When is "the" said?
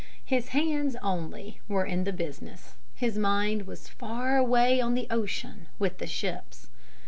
2.05-2.11, 4.95-5.05, 5.99-6.07